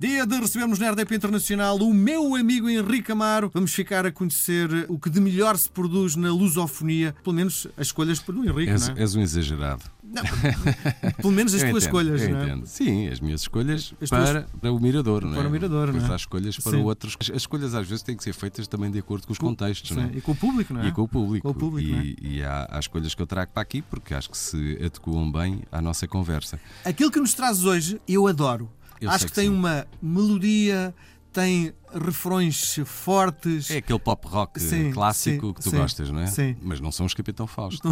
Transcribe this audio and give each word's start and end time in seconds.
Dia 0.00 0.24
de 0.24 0.36
recebermos 0.38 0.78
na 0.78 0.90
RDP 0.92 1.16
Internacional 1.16 1.76
o 1.76 1.92
meu 1.92 2.36
amigo 2.36 2.68
Henrique 2.68 3.10
Amaro. 3.10 3.50
Vamos 3.52 3.74
ficar 3.74 4.06
a 4.06 4.12
conhecer 4.12 4.86
o 4.88 4.96
que 4.96 5.10
de 5.10 5.20
melhor 5.20 5.58
se 5.58 5.68
produz 5.68 6.14
na 6.14 6.32
lusofonia. 6.32 7.16
Pelo 7.24 7.34
menos 7.34 7.66
as 7.76 7.88
escolhas 7.88 8.20
do 8.20 8.44
Henrique, 8.44 8.70
És, 8.70 8.86
não 8.86 8.94
é? 8.94 9.00
és 9.00 9.14
um 9.16 9.20
exagerado. 9.20 9.82
Não, 10.04 10.22
pelo 11.16 11.32
menos 11.32 11.52
as 11.52 11.62
Eu 11.66 11.70
tuas 11.70 11.82
entendo, 11.84 12.00
escolhas, 12.00 12.28
não 12.30 12.38
é? 12.38 12.44
entendo. 12.44 12.66
Sim, 12.66 13.08
as 13.08 13.18
minhas 13.18 13.40
escolhas 13.40 13.92
As 14.00 14.08
para, 14.08 14.46
para 14.60 14.72
o 14.72 14.78
Mirador, 14.80 15.24
não 15.24 15.32
é? 15.32 15.36
Para 15.36 15.48
o 15.48 15.50
Mirador, 15.50 15.86
Depois 15.86 16.04
não 16.04 16.10
é? 16.10 16.12
há 16.12 16.16
escolhas 16.16 16.56
para 16.58 16.72
Sim. 16.78 16.82
outros. 16.84 17.16
As 17.20 17.28
escolhas 17.36 17.74
às 17.74 17.88
vezes 17.88 18.02
têm 18.04 18.16
que 18.16 18.22
ser 18.22 18.32
feitas 18.32 18.68
também 18.68 18.92
de 18.92 19.00
acordo 19.00 19.26
com 19.26 19.32
os 19.32 19.38
contextos, 19.38 19.90
não 19.90 20.04
é? 20.04 20.10
E 20.14 20.20
com 20.20 20.30
o 20.30 20.36
público, 20.36 20.72
não 20.72 20.80
é? 20.80 20.86
E 20.86 20.92
com 20.92 21.02
o 21.02 21.08
público. 21.08 21.42
Com 21.42 21.50
o 21.50 21.54
público, 21.60 21.90
não 21.90 21.98
é? 21.98 22.04
e 22.04 22.16
e 22.36 22.42
há, 22.44 22.68
há 22.70 22.78
escolhas 22.78 23.16
que 23.16 23.20
eu 23.20 23.26
trago 23.26 23.50
para 23.52 23.62
aqui 23.62 23.82
porque 23.82 24.14
acho 24.14 24.30
que 24.30 24.38
se 24.38 24.76
adequam 24.76 25.28
bem 25.30 25.62
à 25.72 25.82
nossa 25.82 26.06
conversa. 26.06 26.60
Aquilo 26.84 27.10
que 27.10 27.18
nos 27.18 27.34
trazes 27.34 27.64
hoje, 27.64 28.00
eu 28.06 28.28
adoro. 28.28 28.70
Eu 29.00 29.10
Acho 29.10 29.26
que, 29.26 29.30
que 29.30 29.34
tem 29.34 29.48
sim. 29.48 29.54
uma 29.54 29.86
melodia, 30.02 30.94
tem 31.32 31.72
refrões 31.94 32.78
fortes. 32.84 33.70
É 33.70 33.78
aquele 33.78 33.98
pop 33.98 34.26
rock 34.26 34.60
Sim, 34.60 34.90
clássico 34.92 35.46
sim, 35.48 35.52
que 35.52 35.62
tu 35.62 35.70
sim, 35.70 35.76
gostas, 35.76 36.10
não 36.10 36.20
é? 36.20 36.26
sim. 36.26 36.56
Mas 36.62 36.80
não 36.80 36.90
são 36.92 37.06
os 37.06 37.14
Capitão 37.14 37.46
Fausto. 37.46 37.88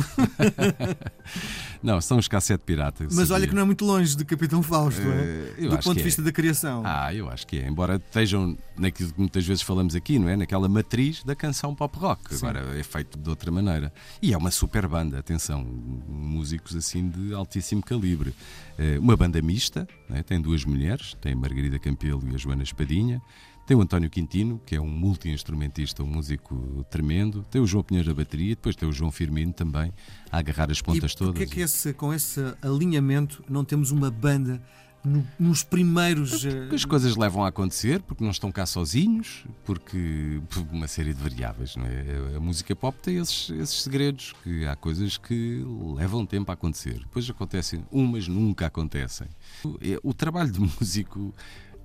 não, 1.83 2.01
são 2.03 2.19
os 2.19 2.29
Cassete 2.29 2.65
Pirata. 2.65 3.05
Mas 3.05 3.19
olha 3.19 3.27
sabia. 3.29 3.49
que 3.49 3.55
não 3.55 3.63
é 3.63 3.65
muito 3.65 3.85
longe 3.85 4.17
de 4.17 4.25
Capitão 4.25 4.63
Fausto, 4.63 5.01
Eh, 5.03 5.55
é? 5.59 5.65
eu 5.65 5.71
Do 5.71 5.79
ponto 5.79 5.97
de 5.97 6.03
vista 6.03 6.21
é. 6.21 6.25
da 6.25 6.33
criação. 6.33 6.83
Ah, 6.85 7.13
eu 7.15 7.29
acho 7.31 7.47
que 7.47 7.59
é. 7.59 7.67
Embora 7.69 7.97
estejam 7.97 8.57
naquilo 8.77 9.13
que 9.13 9.19
muitas 9.21 9.47
vezes 9.47 9.63
falamos 9.63 9.95
aqui, 9.95 10.19
não 10.19 10.29
é? 10.29 10.37
Naquela 10.37 10.69
matriz 10.69 11.23
da 11.25 11.35
canção 11.35 11.75
pop 11.75 11.97
rock. 11.99 12.35
Agora 12.35 12.79
é 12.79 12.83
feito 12.83 13.19
de 13.19 13.29
outra 13.29 13.51
maneira. 13.51 13.93
E 14.21 14.33
é 14.33 14.37
uma 14.37 14.51
super 14.51 14.87
banda, 14.87 15.19
atenção. 15.19 15.65
Músicos 16.09 16.75
assim 16.77 17.09
de 17.09 17.33
altíssimo 17.35 17.83
calibre. 17.83 18.35
Eh, 18.79 18.99
Uma 18.99 19.17
banda 19.17 19.41
mista, 19.41 19.89
é? 20.11 20.23
tem 20.23 20.41
duas 20.41 20.65
mulheres, 20.65 21.17
tem 21.21 21.33
a 21.33 21.37
Margarida 21.37 21.79
Campelo 21.79 22.23
e 22.31 22.35
a 22.35 22.39
Joana 22.39 22.63
Espadinha. 22.63 23.21
Tem 23.67 23.77
o 23.77 23.81
António 23.83 24.09
Quintino, 24.09 24.61
que 24.65 24.77
é 24.77 24.81
um 24.81 24.87
multi-instrumentista, 24.89 26.03
um 26.03 26.07
músico 26.07 26.87
tremendo. 26.89 27.45
Tem 27.51 27.61
o 27.61 27.67
João 27.67 27.83
Pinheiro 27.83 28.09
da 28.09 28.15
bateria, 28.15 28.51
depois 28.55 28.77
tem 28.77 28.89
o 28.89 28.93
João 28.93 29.11
Firmino 29.11 29.53
também 29.53 29.93
a 30.31 30.39
agarrar 30.39 30.71
as 30.71 30.81
pontas 30.81 31.13
e 31.13 31.17
todas. 31.17 31.35
porquê 31.35 31.43
é 31.43 31.55
que 31.55 31.61
esse, 31.61 31.93
com 31.93 32.15
esse 32.15 32.41
alinhamento 32.63 33.45
não 33.49 33.65
temos 33.65 33.91
uma 33.91 34.09
banda 34.09 34.63
no- 35.05 35.27
nos 35.39 35.65
primeiros. 35.65 36.45
eh, 36.45 36.51
Porque 36.61 36.75
as 36.77 36.85
coisas 36.85 37.17
levam 37.17 37.45
a 37.45 37.49
acontecer, 37.49 38.01
porque 38.03 38.23
não 38.23 38.31
estão 38.31 38.53
cá 38.53 38.67
sozinhos, 38.67 39.45
porque 39.65 40.41
por 40.49 40.63
uma 40.73 40.87
série 40.87 41.13
de 41.13 41.21
variáveis. 41.21 41.75
Não 41.75 41.85
é? 41.87 42.37
A 42.37 42.41
música 42.41 42.75
pop 42.77 42.97
tem 43.03 43.17
esses, 43.19 43.51
esses 43.51 43.83
segredos, 43.83 44.33
que 44.45 44.65
há 44.65 44.77
coisas 44.77 45.17
que 45.17 45.65
levam 45.97 46.25
tempo 46.25 46.51
a 46.53 46.55
acontecer. 46.55 47.01
Depois 47.01 47.29
acontecem, 47.29 47.85
umas 47.91 48.29
nunca 48.29 48.67
acontecem. 48.67 49.27
O- 49.65 49.77
é- 49.81 49.99
O 50.05 50.15
trabalho 50.15 50.51
de 50.53 50.59
músico 50.81 51.35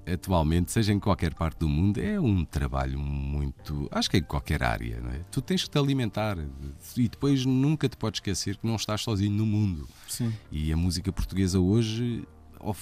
atualmente, 0.06 0.72
seja 0.72 0.92
em 0.94 1.00
qualquer 1.00 1.34
parte 1.34 1.60
do 1.60 1.70
mundo, 1.70 2.00
é 2.00 2.20
um 2.20 2.44
trabalho 2.46 3.00
muito. 3.00 3.88
Acho 3.92 4.10
que 4.10 4.18
é 4.18 4.20
em 4.20 4.24
qualquer 4.24 4.64
área, 4.64 5.00
não 5.02 5.12
é? 5.12 5.20
Tu 5.32 5.42
tens 5.42 5.64
que 5.64 5.70
te 5.70 5.78
alimentar 5.78 6.38
e 6.98 7.08
depois 7.08 7.46
nunca 7.46 7.88
te 7.90 7.98
podes 7.98 8.18
esquecer 8.18 8.58
que 8.58 8.66
não 8.68 8.76
estás 8.76 9.02
sozinho 9.02 9.32
no 9.32 9.46
mundo. 9.46 9.88
Sim. 10.08 10.34
E 10.52 10.72
a 10.74 10.78
música 10.78 11.12
portuguesa 11.12 11.60
hoje 11.60 12.24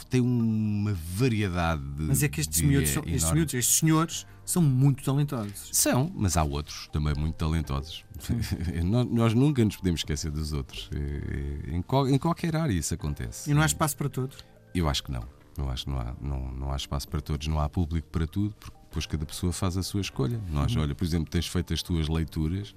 tem 0.09 0.19
uma 0.21 0.93
variedade 0.93 1.81
de. 1.81 2.03
Mas 2.03 2.21
é 2.23 2.27
que 2.27 2.41
estes 2.41 2.61
miúdos, 2.61 2.89
são- 2.89 3.03
estes, 3.05 3.31
miúdos, 3.31 3.53
estes 3.53 3.75
senhores 3.79 4.27
são 4.43 4.61
muito 4.61 5.03
talentosos. 5.03 5.69
São, 5.71 6.11
mas 6.15 6.35
há 6.35 6.43
outros 6.43 6.89
também 6.91 7.13
muito 7.15 7.35
talentosos. 7.35 8.03
nós, 8.83 9.05
nós 9.09 9.33
nunca 9.33 9.63
nos 9.63 9.77
podemos 9.77 10.01
esquecer 10.01 10.31
dos 10.31 10.51
outros. 10.53 10.89
É- 10.93 11.69
é- 11.71 11.75
Em, 11.75 11.81
qual- 11.81 12.09
em 12.09 12.17
qualquer 12.17 12.55
área 12.55 12.73
isso 12.73 12.93
acontece. 12.93 13.49
E 13.49 13.53
não 13.53 13.61
há 13.61 13.65
espaço 13.65 13.95
para 13.95 14.09
todos. 14.09 14.37
Eu 14.75 14.89
acho 14.89 15.03
que 15.03 15.11
não. 15.11 15.23
Eu 15.59 15.69
acho 15.69 15.85
que 15.85 15.91
não 15.91 15.99
há, 15.99 16.13
não, 16.21 16.51
não 16.51 16.71
há 16.71 16.75
espaço 16.75 17.07
para 17.07 17.21
todos, 17.21 17.47
não 17.47 17.59
há 17.59 17.67
público 17.69 18.07
para 18.11 18.25
tudo, 18.27 18.53
porque 18.59 18.77
depois 18.89 19.05
cada 19.05 19.25
pessoa 19.25 19.53
faz 19.53 19.77
a 19.77 19.83
sua 19.83 20.01
escolha. 20.01 20.39
Nós, 20.51 20.75
Uhum. 20.75 20.81
olha, 20.81 20.95
por 20.95 21.03
exemplo, 21.03 21.29
tens 21.29 21.45
feito 21.47 21.73
as 21.73 21.83
tuas 21.83 22.07
leituras, 22.07 22.73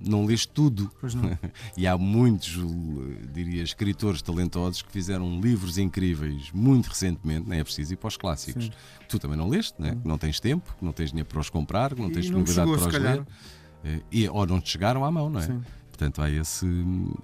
não 0.00 0.26
lês 0.26 0.44
tudo. 0.44 0.90
Não. 1.02 1.38
e 1.76 1.86
há 1.86 1.96
muitos, 1.96 2.58
eh, 2.58 3.26
diria, 3.32 3.62
escritores 3.62 4.20
talentosos 4.20 4.82
que 4.82 4.92
fizeram 4.92 5.40
livros 5.40 5.78
incríveis 5.78 6.50
muito 6.52 6.88
recentemente, 6.88 7.48
nem 7.48 7.60
é 7.60 7.64
preciso 7.64 7.94
ir 7.94 7.96
para 7.96 8.08
os 8.08 8.16
clássicos. 8.16 8.64
Sim. 8.66 8.72
Tu 9.08 9.18
também 9.18 9.38
não 9.38 9.48
leste, 9.48 9.80
né? 9.80 9.96
não 10.04 10.18
tens 10.18 10.38
tempo, 10.40 10.74
não 10.82 10.92
tens 10.92 11.10
dinheiro 11.10 11.28
para 11.28 11.40
os 11.40 11.48
comprar, 11.48 11.94
não 11.96 12.08
E 12.08 12.12
tens 12.12 12.28
não 12.28 12.40
me 12.40 12.44
disponibilidade 12.44 12.68
chegou, 12.70 12.90
para 12.90 12.98
os 12.98 13.02
ler. 13.02 13.26
Eh, 13.84 14.00
E, 14.12 14.28
ou 14.28 14.46
não 14.46 14.60
te 14.60 14.70
chegaram 14.70 15.04
à 15.04 15.10
mão, 15.10 15.30
não 15.30 15.40
é? 15.40 15.46
Sim. 15.46 15.62
Portanto, 15.94 16.20
há 16.20 16.28
esse. 16.28 16.66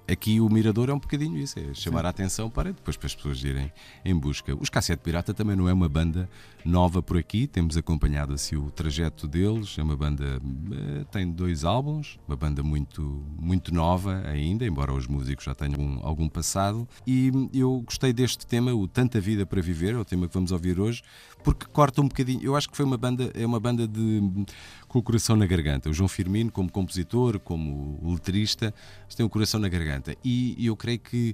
Aqui 0.09 0.39
o 0.39 0.47
Mirador 0.49 0.89
é 0.89 0.93
um 0.93 0.99
bocadinho 0.99 1.37
isso, 1.37 1.59
é 1.59 1.73
chamar 1.73 2.05
a 2.05 2.09
atenção 2.09 2.49
para 2.49 2.71
depois 2.71 2.95
para 2.95 3.07
as 3.07 3.13
pessoas 3.13 3.43
irem 3.43 3.69
em 4.05 4.15
busca. 4.15 4.55
Os 4.55 4.69
Cassete 4.69 5.03
Pirata 5.03 5.33
também 5.33 5.57
não 5.57 5.67
é 5.67 5.73
uma 5.73 5.89
banda 5.89 6.29
nova 6.63 7.03
por 7.03 7.17
aqui, 7.17 7.47
temos 7.47 7.75
acompanhado 7.75 8.33
assim 8.33 8.55
o 8.55 8.71
trajeto 8.71 9.27
deles. 9.27 9.75
É 9.77 9.83
uma 9.83 9.97
banda. 9.97 10.23
eh, 10.23 11.03
tem 11.11 11.29
dois 11.29 11.65
álbuns, 11.65 12.17
uma 12.25 12.37
banda 12.37 12.63
muito, 12.63 13.21
muito 13.37 13.73
nova 13.73 14.23
ainda, 14.25 14.65
embora 14.65 14.93
os 14.93 15.05
músicos 15.05 15.43
já 15.43 15.53
tenham 15.53 15.81
algum, 15.81 16.07
algum 16.07 16.29
passado. 16.29 16.87
E 17.05 17.29
eu 17.53 17.81
gostei 17.81 18.13
deste 18.13 18.47
tema, 18.47 18.73
o 18.73 18.87
Tanta 18.87 19.19
Vida 19.19 19.45
para 19.45 19.61
Viver, 19.61 19.95
é 19.95 19.97
o 19.97 20.05
tema 20.05 20.29
que 20.29 20.33
vamos 20.33 20.53
ouvir 20.53 20.79
hoje, 20.79 21.03
porque 21.43 21.65
corta 21.65 22.01
um 22.01 22.07
bocadinho. 22.07 22.41
Eu 22.41 22.55
acho 22.55 22.69
que 22.69 22.77
foi 22.77 22.85
uma 22.85 22.97
banda, 22.97 23.31
é 23.33 23.45
uma 23.45 23.59
banda 23.59 23.85
de 23.85 24.45
com 24.91 24.99
o 24.99 25.01
coração 25.01 25.37
na 25.37 25.45
garganta. 25.45 25.89
O 25.89 25.93
João 25.93 26.09
Firmino, 26.09 26.51
como 26.51 26.69
compositor, 26.69 27.39
como 27.39 27.97
letrista, 28.11 28.73
tem 29.15 29.25
o 29.25 29.29
coração 29.29 29.57
na 29.57 29.69
garganta. 29.69 30.17
E 30.21 30.65
eu 30.65 30.75
creio 30.75 30.99
que 30.99 31.33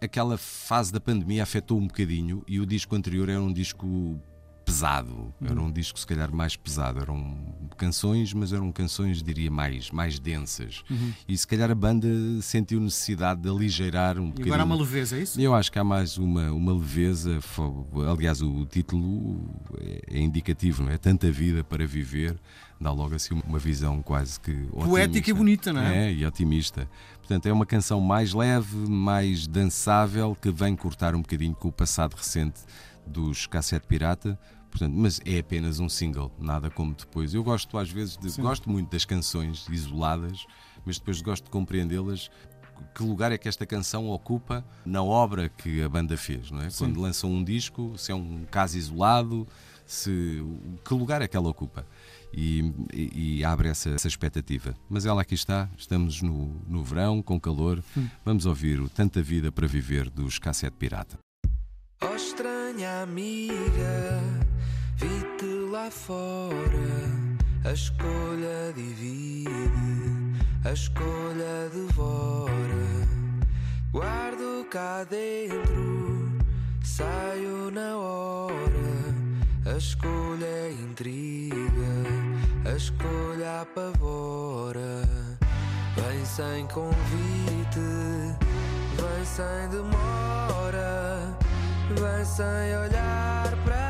aquela 0.00 0.38
fase 0.38 0.90
da 0.90 0.98
pandemia 0.98 1.42
afetou 1.42 1.76
um 1.76 1.86
bocadinho 1.86 2.42
e 2.48 2.58
o 2.58 2.64
disco 2.64 2.96
anterior 2.96 3.28
era 3.28 3.42
um 3.42 3.52
disco 3.52 4.18
pesado, 4.70 5.34
era 5.44 5.60
um 5.60 5.70
disco 5.70 5.98
se 5.98 6.06
calhar 6.06 6.32
mais 6.32 6.54
pesado, 6.54 7.00
eram 7.00 7.36
canções, 7.76 8.32
mas 8.32 8.52
eram 8.52 8.70
canções, 8.70 9.20
diria, 9.22 9.50
mais, 9.50 9.90
mais 9.90 10.18
densas. 10.20 10.84
E 11.26 11.36
se 11.36 11.44
calhar 11.46 11.68
a 11.70 11.74
banda 11.74 12.06
sentiu 12.40 12.78
necessidade 12.80 13.40
de 13.42 13.48
aligeirar 13.48 14.16
um 14.18 14.26
E 14.26 14.26
bocadinho. 14.28 14.46
agora 14.46 14.62
há 14.62 14.66
uma 14.66 14.76
leveza, 14.76 15.16
é 15.16 15.22
isso? 15.22 15.40
Eu 15.40 15.54
acho 15.54 15.72
que 15.72 15.78
há 15.78 15.82
mais 15.84 16.16
uma, 16.18 16.52
uma 16.52 16.72
leveza. 16.72 17.40
Aliás, 18.12 18.40
o 18.42 18.64
título 18.64 19.50
é- 19.80 20.02
é 20.18 20.20
indicativo, 20.20 20.84
não 20.84 20.92
é? 20.92 20.98
Tanta 20.98 21.30
vida 21.32 21.64
para 21.64 21.84
viver, 21.86 22.38
dá 22.80 22.92
logo 22.92 23.14
assim 23.14 23.40
uma 23.46 23.58
visão 23.58 24.00
quase 24.02 24.38
que. 24.38 24.52
Poética 24.52 25.00
otimista. 25.00 25.30
e 25.30 25.34
bonita, 25.34 25.72
não 25.72 25.80
é? 25.82 26.06
É, 26.08 26.12
e 26.12 26.24
otimista. 26.24 26.88
Portanto, 27.18 27.46
é 27.46 27.52
uma 27.52 27.66
canção 27.66 28.00
mais 28.00 28.32
leve, 28.32 28.76
mais 28.88 29.46
dançável, 29.48 30.36
que 30.40 30.50
vem 30.52 30.76
cortar 30.76 31.14
um 31.16 31.22
bocadinho 31.22 31.54
com 31.56 31.68
o 31.68 31.72
passado 31.72 32.14
recente 32.14 32.60
dos 33.06 33.46
Cassete 33.46 33.86
Pirata. 33.88 34.38
Portanto, 34.70 34.94
mas 34.96 35.20
é 35.24 35.38
apenas 35.40 35.80
um 35.80 35.88
single, 35.88 36.30
nada 36.38 36.70
como 36.70 36.94
depois. 36.94 37.34
Eu 37.34 37.42
gosto 37.42 37.76
às 37.76 37.90
vezes 37.90 38.16
de, 38.16 38.40
gosto 38.40 38.70
muito 38.70 38.90
das 38.90 39.04
canções 39.04 39.66
isoladas, 39.68 40.46
mas 40.86 40.98
depois 40.98 41.20
gosto 41.20 41.44
de 41.44 41.50
compreendê-las. 41.50 42.30
Que 42.94 43.02
lugar 43.02 43.30
é 43.30 43.36
que 43.36 43.46
esta 43.46 43.66
canção 43.66 44.08
ocupa 44.08 44.64
na 44.86 45.02
obra 45.02 45.50
que 45.50 45.82
a 45.82 45.88
banda 45.88 46.16
fez, 46.16 46.50
não 46.50 46.62
é? 46.62 46.68
Quando 46.78 46.98
lançam 47.00 47.30
um 47.30 47.44
disco, 47.44 47.92
se 47.98 48.10
é 48.10 48.14
um 48.14 48.44
caso 48.50 48.78
isolado, 48.78 49.46
se 49.84 50.42
que 50.82 50.94
lugar 50.94 51.20
é 51.20 51.28
que 51.28 51.36
ela 51.36 51.48
ocupa? 51.50 51.84
E, 52.32 52.72
e- 52.94 53.38
e 53.40 53.44
abre 53.44 53.68
essa, 53.68 53.90
essa 53.90 54.08
expectativa. 54.08 54.74
Mas 54.88 55.04
ela 55.04 55.20
aqui 55.20 55.34
está, 55.34 55.68
estamos 55.76 56.22
no, 56.22 56.54
no 56.66 56.82
verão, 56.82 57.20
com 57.22 57.38
calor. 57.38 57.82
Vamos 58.24 58.46
ouvir 58.46 58.80
o 58.80 58.88
Tanta 58.88 59.20
Vida 59.22 59.52
para 59.52 59.66
Viver 59.66 60.08
dos 60.08 60.38
Cassete 60.38 60.76
Pirata. 60.78 61.18
Oh 62.02 62.14
estranha 62.14 63.02
amiga, 63.02 64.22
vi-te 65.00 65.46
lá 65.72 65.90
fora. 65.90 67.30
A 67.64 67.72
escolha 67.72 68.72
divide, 68.74 69.70
a 70.64 70.72
escolha 70.72 71.68
devora. 71.72 73.08
Guardo 73.90 74.66
cá 74.70 75.04
dentro, 75.04 76.38
saio 76.84 77.70
na 77.70 77.96
hora. 77.96 78.50
A 79.66 79.76
escolha 79.76 80.70
intriga, 80.70 81.92
a 82.70 82.76
escolha 82.76 83.62
apavora. 83.62 85.02
Vem 85.96 86.24
sem 86.24 86.66
convite, 86.68 87.80
vem 88.96 89.24
sem 89.24 89.68
demora, 89.70 91.36
vem 91.90 92.24
sem 92.24 92.76
olhar 92.76 93.54
para 93.64 93.89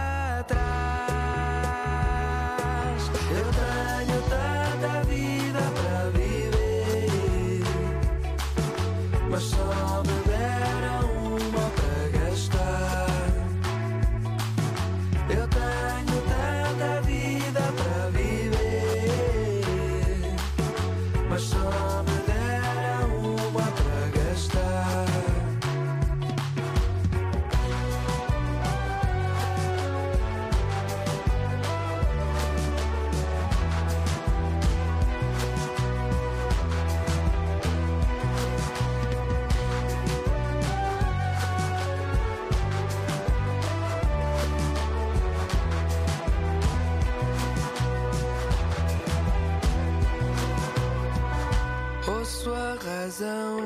razão 53.11 53.59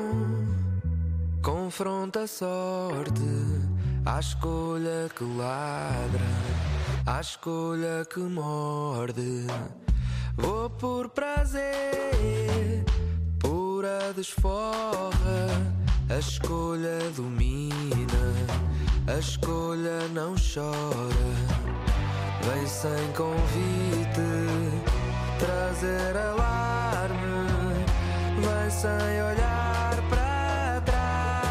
confronta 1.43 2.23
a 2.23 2.27
sorte 2.27 3.21
à 4.03 4.19
escolha 4.19 5.07
que 5.15 5.23
ladra, 5.23 6.31
à 7.05 7.21
escolha 7.21 8.03
que 8.11 8.21
morde. 8.21 9.45
Vou 10.35 10.67
por 10.71 11.09
prazer, 11.09 12.83
pura 13.39 14.13
desforra, 14.15 15.13
a 16.09 16.17
escolha 16.17 16.97
domina, 17.15 18.25
a 19.05 19.19
escolha 19.19 20.07
não 20.11 20.33
chora. 20.33 21.29
Vem 22.41 22.65
sem 22.65 23.13
convite 23.13 24.25
trazer 25.37 26.17
alarme, 26.17 26.64
vem 28.41 28.69
sem 28.69 29.23
olhar 29.23 29.95
para 30.09 30.81
trás. 30.81 31.45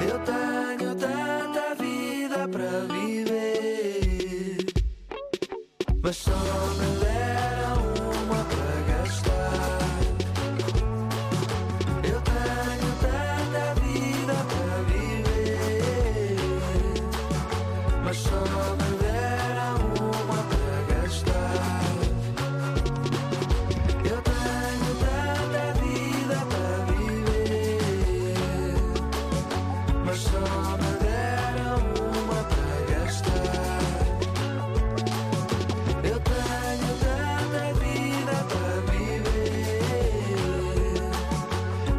Eu 0.00 0.18
tenho 0.20 0.94
tanta 0.96 1.74
vida 1.74 2.48
para 2.48 2.80
viver, 2.92 4.66
mas 6.02 6.16
só 6.16 6.63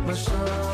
my 0.06 0.14
soul 0.14 0.65